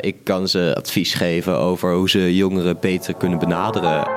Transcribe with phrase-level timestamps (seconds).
[0.00, 4.08] Ik kan ze advies geven over hoe ze jongeren beter kunnen benaderen.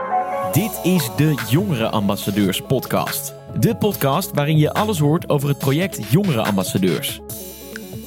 [0.51, 3.33] Dit is de Jongerenambassadeurs podcast.
[3.59, 7.19] De podcast waarin je alles hoort over het project Jongerenambassadeurs.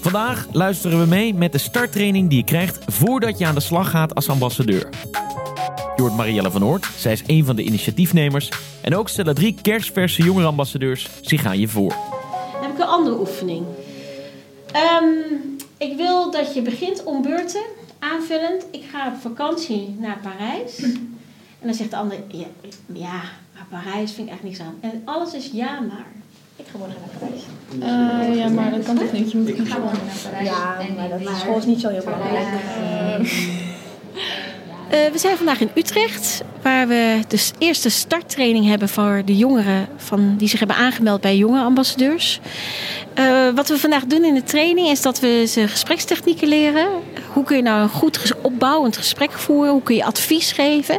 [0.01, 3.91] Vandaag luisteren we mee met de starttraining die je krijgt voordat je aan de slag
[3.91, 4.89] gaat als ambassadeur.
[5.97, 8.49] Je hoort Marielle van Oort, zij is een van de initiatiefnemers.
[8.81, 11.95] En ook stellen drie kerstverse jongerenambassadeurs zich aan je voor.
[12.53, 13.65] Dan heb ik een andere oefening.
[14.73, 15.07] Ehm,
[15.91, 17.63] ik wil dat je begint om beurten,
[17.99, 18.65] aanvullend.
[18.71, 20.83] Ik ga op vakantie naar Parijs.
[21.61, 22.47] En dan zegt de ander, ja,
[22.93, 23.21] ja
[23.55, 24.75] maar Parijs vind ik echt niks aan.
[24.81, 26.07] En alles is ja maar.
[26.57, 27.43] Ik ga morgen naar Parijs.
[28.31, 29.31] Uh, ja, maar dat kan toch niet?
[29.31, 30.23] Je moet naar Parijs.
[30.43, 32.47] Ja, maar dat is gewoon niet zo heel belangrijk.
[34.85, 39.89] Uh, we zijn vandaag in Utrecht, waar we de eerste starttraining hebben voor de jongeren
[39.97, 42.41] van, die zich hebben aangemeld bij jongerenambassadeurs.
[43.19, 46.89] Uh, wat we vandaag doen in de training is dat we ze gesprekstechnieken leren.
[47.33, 49.73] Hoe kun je nou een goed opbouwend gesprek voeren?
[49.73, 50.99] Hoe kun je advies geven?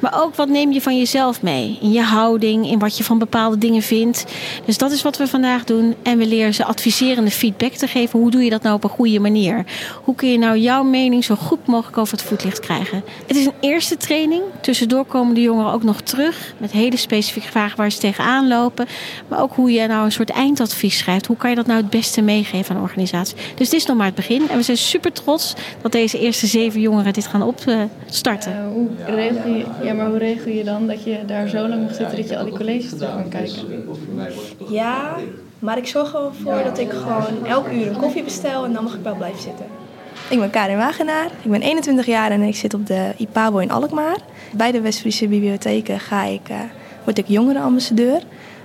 [0.00, 1.78] Maar ook wat neem je van jezelf mee?
[1.80, 4.24] In je houding, in wat je van bepaalde dingen vindt.
[4.64, 5.94] Dus dat is wat we vandaag doen.
[6.02, 8.18] En we leren ze adviserende feedback te geven.
[8.18, 9.64] Hoe doe je dat nou op een goede manier?
[10.04, 13.04] Hoe kun je nou jouw mening zo goed mogelijk over het voetlicht krijgen?
[13.26, 14.42] Het is een eerste training.
[14.60, 18.86] Tussendoor komen de jongeren ook nog terug met hele specifieke vragen waar ze tegenaan lopen.
[19.28, 21.26] Maar ook hoe je nou een soort eindadvies schrijft.
[21.26, 23.36] Hoe kan je dat nou het beste meegeven aan de organisatie?
[23.54, 24.48] Dus dit is nog maar het begin.
[24.48, 28.52] En we zijn super trots dat deze eerste zeven jongeren dit gaan opstarten.
[28.52, 31.82] Uh, hoe regel je, ja, maar hoe regel je dan dat je daar zo lang
[31.82, 33.84] mag zitten dat je al die colleges terug kan kijken?
[34.68, 35.16] Ja,
[35.58, 38.94] maar ik zorg ervoor dat ik gewoon elk uur een koffie bestel en dan mag
[38.94, 39.66] ik wel blijven zitten.
[40.28, 43.70] Ik ben Karin Wagenaar, ik ben 21 jaar en ik zit op de IPABO in
[43.70, 44.16] Alkmaar.
[44.52, 46.56] Bij de West-Friese Bibliotheken ga ik, uh,
[47.04, 48.22] word ik jongerenambassadeur.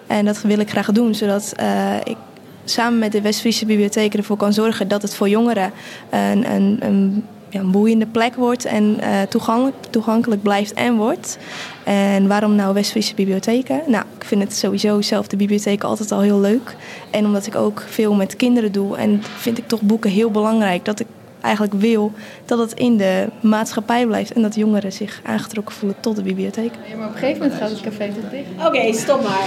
[0.08, 2.18] En dat wil ik graag doen, zodat uh, ik
[2.66, 5.72] samen met de West-Friese Bibliotheken ervoor kan zorgen dat het voor jongeren
[6.10, 11.38] een, een, een, ja, boeiende plek wordt en toegankelijk, toegankelijk blijft en wordt.
[11.84, 13.82] En waarom nou West-Friese Bibliotheken?
[13.88, 16.76] Nou, ik vind het sowieso zelf de bibliotheken altijd al heel leuk.
[17.12, 20.86] En omdat ik ook veel met kinderen doe en vind ik toch boeken heel belangrijk.
[20.86, 21.08] Dat ik
[21.48, 22.12] eigenlijk wil
[22.46, 26.72] dat het in de maatschappij blijft en dat jongeren zich aangetrokken voelen tot de bibliotheek.
[26.90, 28.48] Ja, maar op een gegeven moment gaat het café toch dicht.
[28.58, 29.46] Oké, okay, stop maar.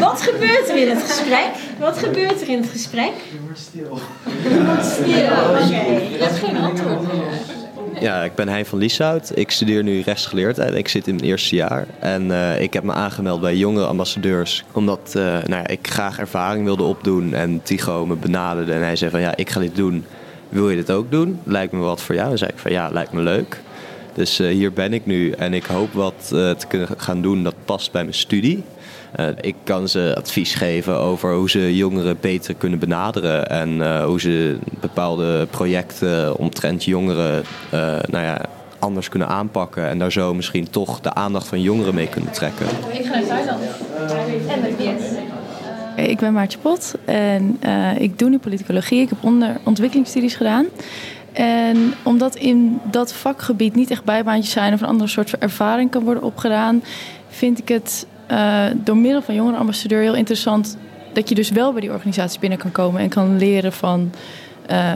[0.00, 1.50] Wat gebeurt er in het gesprek?
[1.78, 3.12] Wat gebeurt er in het gesprek?
[3.32, 3.98] Je wordt stil.
[4.48, 5.64] Je wordt stil, oké.
[5.64, 6.10] Okay.
[6.12, 7.60] Je hebt geen antwoord meer.
[8.00, 9.30] Ja, ik ben Hein van Lieshout.
[9.34, 10.74] Ik studeer nu rechtsgeleerdheid.
[10.74, 11.86] Ik zit in het eerste jaar.
[11.98, 14.64] En uh, ik heb me aangemeld bij jongere ambassadeurs.
[14.72, 17.34] Omdat uh, nou ja, ik graag ervaring wilde opdoen.
[17.34, 20.04] En Tigo me benaderde en hij zei van ja, ik ga dit doen
[20.52, 21.40] wil je dit ook doen?
[21.44, 22.30] Lijkt me wat voor jou.
[22.30, 23.60] En zei ik van ja, lijkt me leuk.
[24.14, 27.42] Dus uh, hier ben ik nu en ik hoop wat uh, te kunnen gaan doen
[27.42, 28.64] dat past bij mijn studie.
[29.20, 34.20] Uh, ik kan ze advies geven over hoe ze jongeren beter kunnen benaderen en hoe
[34.20, 37.44] ze bepaalde projecten omtrent jongeren
[38.10, 38.40] nou ja,
[38.78, 42.66] anders kunnen aanpakken en daar zo misschien toch de aandacht van jongeren mee kunnen trekken.
[42.92, 43.62] Ik ga naar Thailand.
[44.48, 44.78] En met
[45.96, 49.00] ik ben Maartje Pot en uh, ik doe nu politicologie.
[49.00, 50.66] Ik heb onder ontwikkelingsstudies gedaan.
[51.32, 56.04] En omdat in dat vakgebied niet echt bijbaantjes zijn of een andere soort ervaring kan
[56.04, 56.82] worden opgedaan,
[57.28, 60.76] vind ik het uh, door middel van jongerenambassadeur heel interessant
[61.12, 64.12] dat je dus wel bij die organisatie binnen kan komen en kan leren van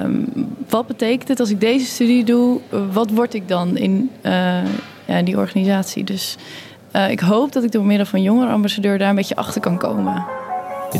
[0.03, 0.29] um,
[0.69, 2.61] wat betekent het als ik deze studie doe,
[2.93, 4.11] wat word ik dan in
[5.07, 6.05] ja, die organisatie.
[6.05, 6.37] Dus
[7.09, 10.25] ik hoop dat ik door middel van jongerenambassadeur daar een beetje achter kan komen.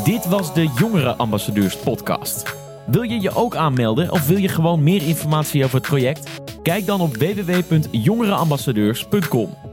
[0.03, 2.55] Dit was de Jongerenambassadeurs podcast.
[2.85, 6.29] Wil je je ook aanmelden of wil je gewoon meer informatie over het project?
[6.61, 9.66] Kijk dan op www.jongerenambassadeurs.com.